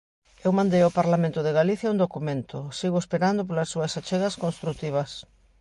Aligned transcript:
Eu 0.45 0.51
mandei 0.57 0.81
ao 0.83 0.95
Parlamento 0.99 1.39
de 1.43 1.55
Galicia 1.59 1.93
un 1.93 2.01
documento, 2.05 2.57
sigo 2.79 2.97
esperando 2.99 3.41
polas 3.47 3.71
súas 3.73 3.93
achegas 3.99 4.35
construtivas. 4.43 5.11